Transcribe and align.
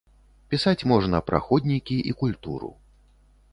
Пісаць 0.53 0.87
можна 0.91 1.19
пра 1.27 1.43
ходнікі 1.49 1.99
і 2.13 2.17
культуру. 2.25 2.75